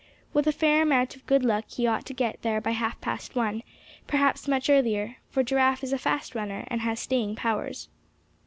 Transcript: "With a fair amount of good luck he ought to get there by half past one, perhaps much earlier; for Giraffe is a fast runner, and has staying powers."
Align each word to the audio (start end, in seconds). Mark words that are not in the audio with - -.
"With 0.33 0.47
a 0.47 0.51
fair 0.51 0.81
amount 0.81 1.15
of 1.15 1.27
good 1.27 1.45
luck 1.45 1.65
he 1.69 1.85
ought 1.85 2.07
to 2.07 2.13
get 2.15 2.41
there 2.41 2.59
by 2.59 2.71
half 2.71 2.99
past 3.01 3.35
one, 3.35 3.61
perhaps 4.07 4.47
much 4.47 4.67
earlier; 4.67 5.17
for 5.29 5.43
Giraffe 5.43 5.83
is 5.83 5.93
a 5.93 5.99
fast 5.99 6.33
runner, 6.33 6.63
and 6.69 6.81
has 6.81 6.99
staying 6.99 7.35
powers." 7.35 7.87